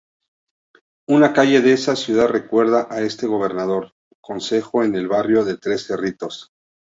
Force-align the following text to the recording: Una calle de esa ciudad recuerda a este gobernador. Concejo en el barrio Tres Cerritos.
Una 1.09 1.31
calle 1.31 1.61
de 1.61 1.73
esa 1.73 1.95
ciudad 1.95 2.27
recuerda 2.27 2.87
a 2.89 3.01
este 3.01 3.27
gobernador. 3.27 3.93
Concejo 4.19 4.81
en 4.83 4.95
el 4.95 5.07
barrio 5.07 5.45
Tres 5.59 5.85
Cerritos. 5.85 6.51